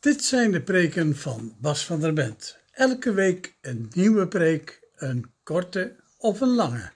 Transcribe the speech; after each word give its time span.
Dit 0.00 0.24
zijn 0.24 0.50
de 0.50 0.62
preken 0.62 1.16
van 1.16 1.56
Bas 1.60 1.84
van 1.84 2.00
der 2.00 2.12
Bent. 2.12 2.58
Elke 2.70 3.12
week 3.12 3.56
een 3.60 3.90
nieuwe 3.94 4.28
preek, 4.28 4.88
een 4.96 5.30
korte 5.42 5.96
of 6.18 6.40
een 6.40 6.54
lange. 6.54 6.92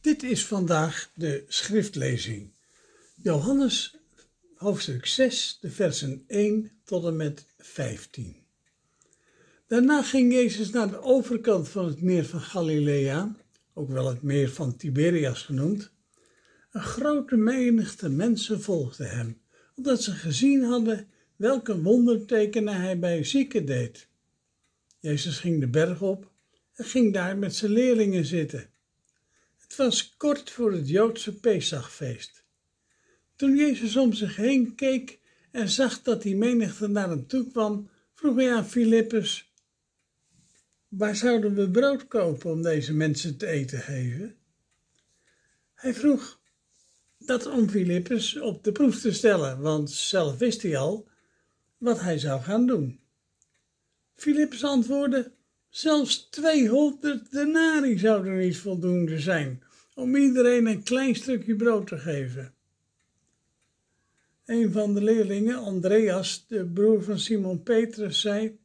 Dit 0.00 0.22
is 0.22 0.46
vandaag 0.46 1.10
de 1.14 1.44
schriftlezing. 1.48 2.52
Johannes 3.14 3.96
hoofdstuk 4.54 5.06
6, 5.06 5.58
de 5.60 5.70
versen 5.70 6.24
1 6.26 6.70
tot 6.84 7.04
en 7.04 7.16
met 7.16 7.46
15. 7.58 8.36
Daarna 9.66 10.02
ging 10.02 10.32
Jezus 10.32 10.70
naar 10.70 10.90
de 10.90 11.02
overkant 11.02 11.68
van 11.68 11.86
het 11.86 12.02
meer 12.02 12.24
van 12.24 12.40
Galilea, 12.40 13.36
ook 13.74 13.88
wel 13.88 14.08
het 14.08 14.22
meer 14.22 14.50
van 14.50 14.76
Tiberias 14.76 15.42
genoemd. 15.42 15.90
Een 16.70 16.82
grote 16.82 17.36
menigte 17.36 18.08
mensen 18.08 18.62
volgde 18.62 19.04
hem, 19.04 19.40
omdat 19.74 20.02
ze 20.02 20.12
gezien 20.12 20.64
hadden 20.64 21.10
welke 21.42 21.82
wondertekenen 21.82 22.80
hij 22.80 22.98
bij 22.98 23.24
zieken 23.24 23.64
deed. 23.64 24.08
Jezus 24.98 25.38
ging 25.38 25.60
de 25.60 25.68
berg 25.68 26.02
op 26.02 26.30
en 26.74 26.84
ging 26.84 27.12
daar 27.12 27.38
met 27.38 27.54
zijn 27.54 27.72
leerlingen 27.72 28.24
zitten. 28.24 28.70
Het 29.58 29.76
was 29.76 30.16
kort 30.16 30.50
voor 30.50 30.72
het 30.72 30.88
Joodse 30.88 31.40
Pesachfeest. 31.40 32.44
Toen 33.36 33.56
Jezus 33.56 33.96
om 33.96 34.12
zich 34.12 34.36
heen 34.36 34.74
keek 34.74 35.18
en 35.50 35.68
zag 35.68 36.02
dat 36.02 36.22
die 36.22 36.36
menigte 36.36 36.88
naar 36.88 37.08
hem 37.08 37.26
toe 37.26 37.50
kwam, 37.50 37.88
vroeg 38.14 38.36
hij 38.36 38.54
aan 38.54 38.66
Filippus: 38.66 39.52
Waar 40.88 41.16
zouden 41.16 41.54
we 41.54 41.70
brood 41.70 42.08
kopen 42.08 42.50
om 42.50 42.62
deze 42.62 42.94
mensen 42.94 43.36
te 43.36 43.46
eten 43.46 43.80
geven? 43.80 44.36
Hij 45.74 45.94
vroeg 45.94 46.40
dat 47.18 47.46
om 47.46 47.68
Filippus 47.68 48.40
op 48.40 48.64
de 48.64 48.72
proef 48.72 49.00
te 49.00 49.12
stellen, 49.12 49.60
want 49.60 49.90
zelf 49.90 50.38
wist 50.38 50.62
hij 50.62 50.76
al 50.76 51.10
wat 51.82 52.00
hij 52.00 52.18
zou 52.18 52.40
gaan 52.40 52.66
doen. 52.66 53.00
Filippus 54.14 54.64
antwoordde: 54.64 55.32
Zelfs 55.68 56.28
200 56.30 57.30
denari 57.30 57.98
zouden 57.98 58.38
niet 58.38 58.56
voldoende 58.56 59.18
zijn 59.18 59.62
om 59.94 60.16
iedereen 60.16 60.66
een 60.66 60.82
klein 60.82 61.14
stukje 61.14 61.56
brood 61.56 61.86
te 61.86 61.98
geven. 61.98 62.54
Een 64.44 64.72
van 64.72 64.94
de 64.94 65.02
leerlingen, 65.02 65.56
Andreas, 65.56 66.46
de 66.48 66.66
broer 66.66 67.02
van 67.02 67.18
Simon 67.18 67.62
Petrus, 67.62 68.20
zei: 68.20 68.58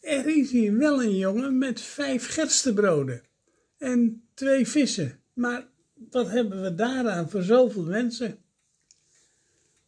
Er 0.00 0.26
is 0.26 0.50
hier 0.50 0.76
wel 0.78 1.02
een 1.02 1.16
jongen 1.16 1.58
met 1.58 1.80
vijf 1.80 2.26
gerstebroden 2.26 3.22
en 3.78 4.28
twee 4.34 4.68
vissen, 4.68 5.20
maar 5.32 5.68
wat 6.10 6.28
hebben 6.28 6.62
we 6.62 6.74
daaraan 6.74 7.30
voor 7.30 7.42
zoveel 7.42 7.84
mensen? 7.84 8.38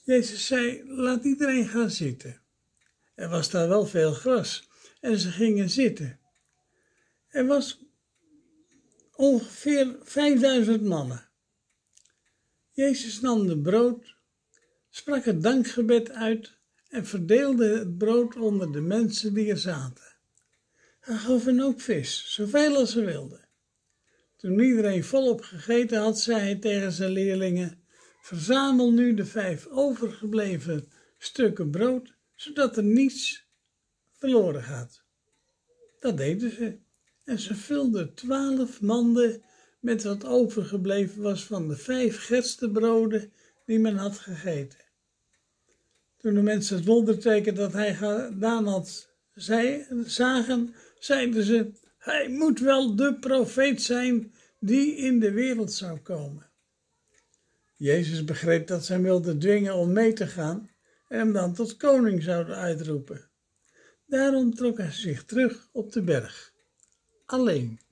Jezus 0.03 0.47
zei: 0.47 0.83
Laat 0.87 1.25
iedereen 1.25 1.69
gaan 1.69 1.91
zitten. 1.91 2.43
Er 3.15 3.29
was 3.29 3.51
daar 3.51 3.69
wel 3.69 3.87
veel 3.87 4.13
gras 4.13 4.69
en 5.01 5.19
ze 5.19 5.31
gingen 5.31 5.71
zitten. 5.71 6.19
Er 7.29 7.47
was 7.47 7.85
ongeveer 9.17 9.97
5000 10.03 10.83
mannen. 10.83 11.29
Jezus 12.71 13.21
nam 13.21 13.47
de 13.47 13.59
brood, 13.59 14.15
sprak 14.91 15.25
het 15.25 15.43
dankgebed 15.43 16.11
uit 16.11 16.57
en 16.89 17.07
verdeelde 17.07 17.79
het 17.79 17.99
brood 17.99 18.37
onder 18.37 18.73
de 18.73 18.81
mensen 18.81 19.35
die 19.35 19.51
er 19.51 19.59
zaten. 19.59 20.15
Hij 21.01 21.17
gaf 21.17 21.45
hen 21.45 21.61
ook 21.61 21.81
vis, 21.81 22.25
zoveel 22.29 22.77
als 22.77 22.93
ze 22.93 23.05
wilden. 23.05 23.49
Toen 24.37 24.61
iedereen 24.61 25.05
volop 25.05 25.41
gegeten 25.41 26.01
had, 26.01 26.21
zei 26.21 26.41
hij 26.41 26.57
tegen 26.57 26.93
zijn 26.93 27.11
leerlingen: 27.11 27.85
Verzamel 28.23 28.93
nu 28.93 29.15
de 29.15 29.25
vijf 29.25 29.67
overgebleven 29.67 30.93
stukken 31.19 31.71
brood, 31.71 32.15
zodat 32.35 32.77
er 32.77 32.85
niets 32.85 33.47
verloren 34.13 34.63
gaat. 34.63 35.03
Dat 35.99 36.17
deden 36.17 36.51
ze. 36.51 36.79
En 37.25 37.39
ze 37.39 37.55
vulden 37.55 38.15
twaalf 38.15 38.81
manden 38.81 39.43
met 39.81 40.03
wat 40.03 40.25
overgebleven 40.25 41.23
was 41.23 41.45
van 41.45 41.69
de 41.69 41.77
vijf 41.77 42.27
gerstebroden 42.27 43.33
die 43.67 43.79
men 43.79 43.97
had 43.97 44.19
gegeten. 44.19 44.79
Toen 46.17 46.35
de 46.35 46.43
mensen 46.43 46.77
het 46.77 46.85
wonderteken 46.85 47.55
dat 47.55 47.73
hij 47.73 47.95
gedaan 47.95 48.67
had 48.67 49.09
zagen, 50.05 50.75
zeiden 50.99 51.43
ze: 51.43 51.73
Hij 51.99 52.29
moet 52.29 52.61
wel 52.61 52.97
de 52.97 53.19
profeet 53.19 53.83
zijn 53.83 54.33
die 54.59 54.97
in 54.97 55.21
de 55.21 55.33
wereld 55.33 55.73
zou 55.73 55.99
komen. 55.99 56.51
Jezus 57.77 58.25
begreep 58.25 58.67
dat 58.67 58.85
zij 58.85 59.01
wilden 59.01 59.39
dwingen 59.39 59.75
om 59.75 59.93
mee 59.93 60.13
te 60.13 60.27
gaan 60.27 60.71
hem 61.09 61.33
dan 61.33 61.55
tot 61.55 61.77
koning 61.77 62.23
zouden 62.23 62.57
uitroepen. 62.57 63.31
Daarom 64.07 64.55
trok 64.55 64.79
hij 64.79 64.93
zich 64.93 65.25
terug 65.25 65.69
op 65.73 65.93
de 65.93 66.03
berg, 66.03 66.53
alleen. 67.27 67.84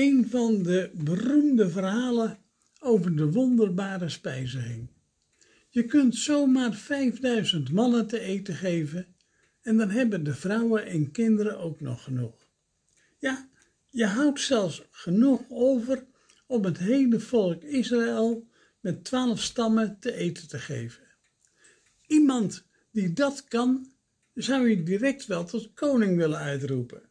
Een 0.00 0.28
van 0.28 0.62
de 0.62 0.90
beroemde 0.94 1.70
verhalen 1.70 2.38
over 2.80 3.16
de 3.16 3.32
wonderbare 3.32 4.08
spijziging. 4.08 4.88
Je 5.68 5.84
kunt 5.84 6.16
zomaar 6.16 6.74
5000 6.74 7.72
mannen 7.72 8.06
te 8.06 8.20
eten 8.20 8.54
geven 8.54 9.06
en 9.60 9.76
dan 9.76 9.90
hebben 9.90 10.24
de 10.24 10.34
vrouwen 10.34 10.86
en 10.86 11.10
kinderen 11.10 11.58
ook 11.58 11.80
nog 11.80 12.02
genoeg. 12.02 12.48
Ja, 13.18 13.48
je 13.90 14.06
houdt 14.06 14.40
zelfs 14.40 14.82
genoeg 14.90 15.42
over 15.48 16.06
om 16.46 16.64
het 16.64 16.78
hele 16.78 17.20
volk 17.20 17.62
Israël 17.62 18.48
met 18.80 19.04
twaalf 19.04 19.42
stammen 19.42 19.96
te 19.98 20.12
eten 20.12 20.48
te 20.48 20.58
geven. 20.58 21.02
Iemand 22.06 22.64
die 22.90 23.12
dat 23.12 23.44
kan, 23.44 23.92
zou 24.34 24.68
je 24.68 24.82
direct 24.82 25.26
wel 25.26 25.44
tot 25.44 25.74
koning 25.74 26.16
willen 26.16 26.38
uitroepen. 26.38 27.02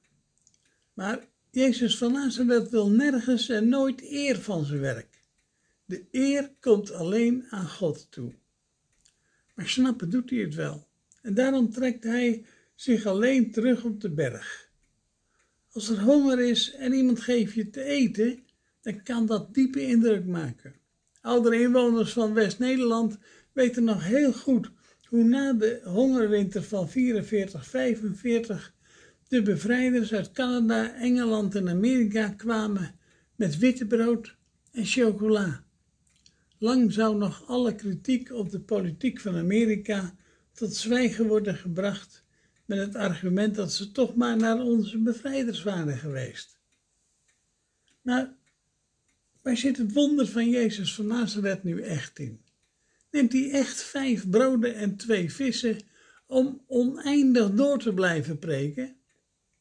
Maar 0.94 1.28
Jezus 1.60 1.98
van 1.98 2.12
Nazareth 2.12 2.70
wil 2.70 2.90
nergens 2.90 3.50
en 3.50 3.70
nooit 3.70 4.02
eer 4.12 4.40
van 4.40 4.66
zijn 4.66 4.80
werk. 4.80 5.24
De 5.86 6.06
eer 6.12 6.52
komt 6.60 6.92
alleen 6.92 7.46
aan 7.50 7.70
God 7.70 8.08
toe. 8.10 8.34
Maar 9.56 9.68
snappen 9.68 10.10
doet 10.10 10.30
hij 10.30 10.40
het 10.40 10.56
wel. 10.56 10.88
En 11.22 11.34
daarom 11.34 11.72
trekt 11.72 12.04
hij 12.04 12.46
zich 12.76 13.06
alleen 13.06 13.52
terug 13.52 13.84
op 13.84 14.02
de 14.02 14.10
berg. 14.10 14.70
Als 15.72 15.90
er 15.90 16.02
honger 16.02 16.40
is 16.40 16.74
en 16.74 16.94
iemand 16.94 17.22
geeft 17.22 17.54
je 17.54 17.70
te 17.70 17.84
eten, 17.84 18.44
dan 18.82 19.04
kan 19.04 19.26
dat 19.26 19.54
diepe 19.54 19.82
indruk 19.82 20.26
maken. 20.26 20.76
Oudere 21.22 21.62
inwoners 21.62 22.14
van 22.14 22.34
West-Nederland 22.34 23.18
weten 23.54 23.84
nog 23.84 24.04
heel 24.04 24.34
goed 24.34 24.72
hoe 25.04 25.24
na 25.24 25.54
de 25.54 25.82
hongerwinter 25.84 26.64
van 26.64 26.90
44-45 26.90 28.79
de 29.30 29.42
bevrijders 29.42 30.14
uit 30.14 30.32
Canada, 30.32 30.96
Engeland 30.96 31.56
en 31.56 31.70
Amerika 31.70 32.30
kwamen 32.30 32.96
met 33.36 33.58
witte 33.58 33.86
brood 33.86 34.36
en 34.72 34.86
chocola. 34.86 35.64
Lang 36.58 36.94
zou 36.94 37.18
nog 37.18 37.48
alle 37.48 37.76
kritiek 37.76 38.32
op 38.32 38.50
de 38.50 38.60
politiek 38.60 39.20
van 39.20 39.36
Amerika 39.36 40.16
tot 40.54 40.76
zwijgen 40.76 41.28
worden 41.28 41.56
gebracht 41.56 42.24
met 42.66 42.78
het 42.78 42.96
argument 42.96 43.56
dat 43.56 43.74
ze 43.74 43.92
toch 43.92 44.16
maar 44.16 44.38
naar 44.38 44.60
onze 44.60 44.98
bevrijders 44.98 45.64
waren 45.64 45.98
geweest. 45.98 46.60
Maar 48.02 48.34
waar 49.42 49.58
zit 49.58 49.78
het 49.78 49.94
wonder 49.94 50.28
van 50.28 50.50
Jezus 50.50 50.96
van 50.96 51.08
Nazareth 51.08 51.64
nu 51.64 51.82
echt 51.82 52.20
in? 52.20 52.42
Neemt 53.12 53.34
hij 53.34 53.52
echt 53.52 53.84
vijf 53.84 54.30
broden 54.30 54.76
en 54.76 54.96
twee 54.96 55.34
vissen 55.34 55.78
om 56.28 56.64
oneindig 56.68 57.52
door 57.52 57.80
te 57.80 57.94
blijven 57.94 58.40
preken? 58.40 58.99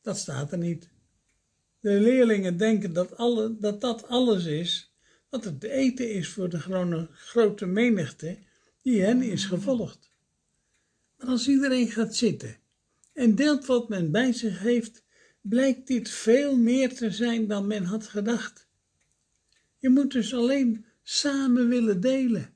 Dat 0.09 0.19
staat 0.19 0.53
er 0.53 0.59
niet. 0.59 0.89
De 1.81 2.01
leerlingen 2.01 2.57
denken 2.57 2.93
dat 2.93 3.17
alle, 3.17 3.57
dat, 3.59 3.81
dat 3.81 4.07
alles 4.07 4.45
is 4.45 4.93
wat 5.29 5.45
het 5.45 5.63
eten 5.63 6.13
is 6.13 6.29
voor 6.29 6.49
de 6.49 7.09
grote 7.13 7.67
menigte 7.67 8.39
die 8.83 9.03
hen 9.03 9.23
is 9.23 9.45
gevolgd. 9.45 10.11
Maar 11.17 11.29
als 11.29 11.49
iedereen 11.49 11.91
gaat 11.91 12.17
zitten 12.17 12.57
en 13.13 13.35
deelt 13.35 13.67
wat 13.67 13.89
men 13.89 14.11
bij 14.11 14.33
zich 14.33 14.59
heeft, 14.59 15.03
blijkt 15.41 15.87
dit 15.87 16.11
veel 16.11 16.57
meer 16.57 16.95
te 16.95 17.11
zijn 17.11 17.47
dan 17.47 17.67
men 17.67 17.85
had 17.85 18.07
gedacht. 18.07 18.67
Je 19.79 19.89
moet 19.89 20.13
dus 20.13 20.35
alleen 20.35 20.85
samen 21.03 21.69
willen 21.69 22.01
delen. 22.01 22.55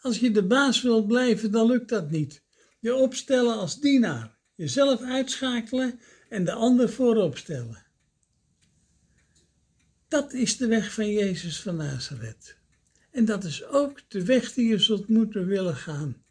Als 0.00 0.18
je 0.18 0.30
de 0.30 0.46
baas 0.46 0.82
wilt 0.82 1.06
blijven, 1.06 1.50
dan 1.50 1.66
lukt 1.66 1.88
dat 1.88 2.10
niet. 2.10 2.42
Je 2.78 2.94
opstellen 2.94 3.56
als 3.56 3.80
dienaar, 3.80 4.36
jezelf 4.54 5.00
uitschakelen 5.00 6.00
en 6.30 6.44
de 6.44 6.52
ander 6.52 6.90
voorop 6.90 7.36
stellen. 7.36 7.86
Dat 10.08 10.32
is 10.32 10.56
de 10.56 10.66
weg 10.66 10.94
van 10.94 11.10
Jezus 11.10 11.60
van 11.60 11.76
Nazareth. 11.76 12.56
En 13.10 13.24
dat 13.24 13.44
is 13.44 13.64
ook 13.64 14.00
de 14.08 14.24
weg 14.24 14.52
die 14.52 14.68
je 14.68 14.78
zult 14.78 15.08
moeten 15.08 15.46
willen 15.46 15.76
gaan. 15.76 16.24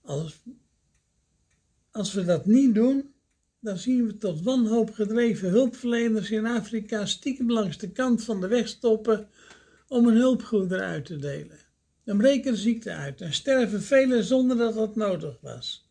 Als, 0.00 0.42
als 1.90 2.12
we 2.12 2.24
dat 2.24 2.46
niet 2.46 2.74
doen, 2.74 3.12
dan 3.60 3.78
zien 3.78 4.06
we 4.06 4.16
tot 4.16 4.42
wanhoop 4.42 4.90
gedreven 4.94 5.50
hulpverleners 5.50 6.30
in 6.30 6.46
Afrika 6.46 7.06
stiekem 7.06 7.50
langs 7.50 7.78
de 7.78 7.90
kant 7.90 8.24
van 8.24 8.40
de 8.40 8.48
weg 8.48 8.68
stoppen 8.68 9.28
om 9.88 10.06
een 10.06 10.16
hulpgoederen 10.16 10.84
uit 10.84 11.04
te 11.04 11.16
delen. 11.16 11.58
Dan 12.04 12.16
breken 12.16 12.52
de 12.52 12.58
ziekte 12.58 12.92
uit 12.92 13.20
en 13.20 13.32
sterven 13.32 13.82
velen 13.82 14.24
zonder 14.24 14.56
dat 14.56 14.74
dat 14.74 14.96
nodig 14.96 15.38
was. 15.40 15.88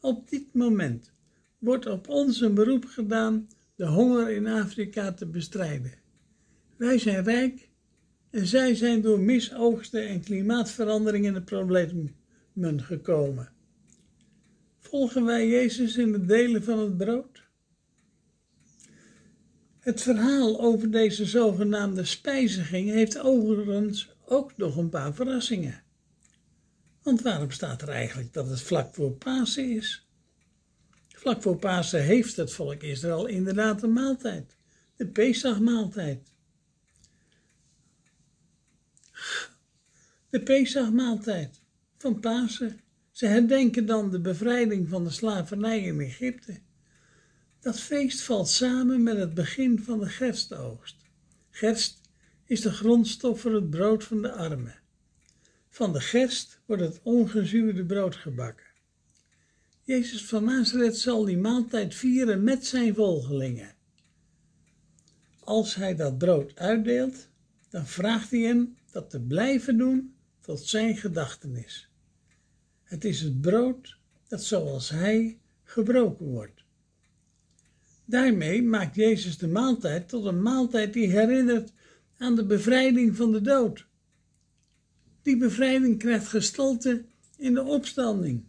Op 0.00 0.30
dit 0.30 0.54
moment 0.54 1.10
wordt 1.58 1.86
op 1.86 2.08
ons 2.08 2.40
een 2.40 2.54
beroep 2.54 2.84
gedaan 2.84 3.48
de 3.74 3.86
honger 3.86 4.30
in 4.30 4.46
Afrika 4.46 5.12
te 5.12 5.26
bestrijden. 5.26 5.92
Wij 6.76 6.98
zijn 6.98 7.24
rijk 7.24 7.68
en 8.30 8.46
zij 8.46 8.74
zijn 8.74 9.00
door 9.00 9.20
misoogsten 9.20 10.08
en 10.08 10.20
klimaatverandering 10.20 11.24
in 11.24 11.34
de 11.34 11.42
problemen 11.42 12.14
gekomen. 12.82 13.52
Volgen 14.78 15.24
wij 15.24 15.48
Jezus 15.48 15.96
in 15.96 16.12
het 16.12 16.28
delen 16.28 16.64
van 16.64 16.78
het 16.78 16.96
brood? 16.96 17.42
Het 19.78 20.02
verhaal 20.02 20.60
over 20.60 20.90
deze 20.90 21.26
zogenaamde 21.26 22.04
spijziging 22.04 22.90
heeft 22.90 23.18
overigens 23.18 24.14
ook 24.24 24.56
nog 24.56 24.76
een 24.76 24.88
paar 24.88 25.14
verrassingen. 25.14 25.82
Want 27.02 27.22
waarom 27.22 27.50
staat 27.50 27.82
er 27.82 27.88
eigenlijk 27.88 28.32
dat 28.32 28.48
het 28.48 28.60
vlak 28.60 28.94
voor 28.94 29.12
Pasen 29.12 29.70
is? 29.70 30.07
Vlak 31.18 31.42
voor 31.42 31.56
Pasen 31.56 32.02
heeft 32.02 32.36
het 32.36 32.52
volk 32.52 32.82
Israël 32.82 33.26
inderdaad 33.26 33.82
een 33.82 33.92
maaltijd, 33.92 34.56
de 34.96 35.06
Pesachmaaltijd. 35.06 36.32
De 40.30 40.42
Pesachmaaltijd 40.42 41.60
van 41.96 42.20
Pasen. 42.20 42.80
Ze 43.10 43.26
herdenken 43.26 43.86
dan 43.86 44.10
de 44.10 44.20
bevrijding 44.20 44.88
van 44.88 45.04
de 45.04 45.10
slavernij 45.10 45.80
in 45.80 46.00
Egypte. 46.00 46.60
Dat 47.60 47.80
feest 47.80 48.20
valt 48.20 48.48
samen 48.48 49.02
met 49.02 49.16
het 49.16 49.34
begin 49.34 49.82
van 49.82 49.98
de 49.98 50.08
gerstoogst. 50.08 50.96
Gerst 51.50 52.00
is 52.44 52.60
de 52.60 52.72
grondstof 52.72 53.40
voor 53.40 53.54
het 53.54 53.70
brood 53.70 54.04
van 54.04 54.22
de 54.22 54.32
armen. 54.32 54.80
Van 55.68 55.92
de 55.92 56.00
gerst 56.00 56.60
wordt 56.66 56.82
het 56.82 57.00
ongezuurde 57.02 57.84
brood 57.84 58.16
gebakken. 58.16 58.67
Jezus 59.88 60.24
van 60.24 60.44
Nazareth 60.44 60.98
zal 60.98 61.24
die 61.24 61.38
maaltijd 61.38 61.94
vieren 61.94 62.44
met 62.44 62.66
zijn 62.66 62.94
volgelingen. 62.94 63.74
Als 65.40 65.74
hij 65.74 65.96
dat 65.96 66.18
brood 66.18 66.56
uitdeelt, 66.56 67.28
dan 67.68 67.86
vraagt 67.86 68.30
hij 68.30 68.40
hen 68.40 68.76
dat 68.90 69.10
te 69.10 69.20
blijven 69.20 69.78
doen 69.78 70.14
tot 70.40 70.60
zijn 70.60 70.96
gedachtenis. 70.96 71.90
Het 72.82 73.04
is 73.04 73.20
het 73.20 73.40
brood 73.40 73.96
dat 74.26 74.44
zoals 74.44 74.90
hij 74.90 75.38
gebroken 75.62 76.26
wordt. 76.26 76.64
Daarmee 78.04 78.62
maakt 78.62 78.94
Jezus 78.94 79.38
de 79.38 79.48
maaltijd 79.48 80.08
tot 80.08 80.24
een 80.24 80.42
maaltijd 80.42 80.92
die 80.92 81.10
herinnert 81.10 81.72
aan 82.18 82.34
de 82.34 82.44
bevrijding 82.44 83.16
van 83.16 83.32
de 83.32 83.40
dood. 83.40 83.86
Die 85.22 85.36
bevrijding 85.36 85.98
krijgt 85.98 86.28
gestalte 86.28 87.04
in 87.36 87.54
de 87.54 87.62
opstanding. 87.62 88.44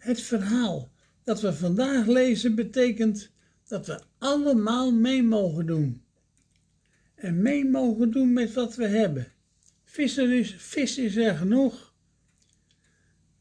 Het 0.00 0.20
verhaal 0.20 0.92
dat 1.24 1.40
we 1.40 1.52
vandaag 1.52 2.06
lezen 2.06 2.54
betekent 2.54 3.30
dat 3.68 3.86
we 3.86 4.00
allemaal 4.18 4.92
mee 4.92 5.22
mogen 5.22 5.66
doen. 5.66 6.02
En 7.14 7.42
mee 7.42 7.64
mogen 7.64 8.10
doen 8.10 8.32
met 8.32 8.52
wat 8.52 8.74
we 8.74 8.86
hebben. 8.86 9.32
Vissen 9.84 10.30
is, 10.32 10.74
is 10.98 11.16
er 11.16 11.36
genoeg. 11.36 11.94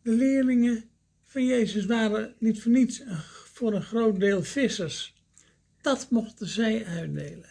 De 0.01 0.11
leerlingen 0.11 0.83
van 1.23 1.45
Jezus 1.45 1.85
waren 1.85 2.35
niet 2.39 2.61
voor 2.61 2.71
niets 2.71 3.03
voor 3.45 3.73
een 3.73 3.81
groot 3.81 4.19
deel 4.19 4.43
vissers. 4.43 5.15
Dat 5.81 6.09
mochten 6.09 6.47
zij 6.47 6.85
uitdelen. 6.85 7.49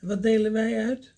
En 0.00 0.08
wat 0.08 0.22
delen 0.22 0.52
wij 0.52 0.86
uit? 0.86 1.14